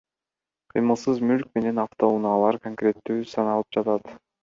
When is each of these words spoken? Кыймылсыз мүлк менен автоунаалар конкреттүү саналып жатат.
Кыймылсыз 0.73 1.21
мүлк 1.33 1.53
менен 1.59 1.83
автоунаалар 1.85 2.61
конкреттүү 2.67 3.23
саналып 3.37 3.79
жатат. 3.81 4.15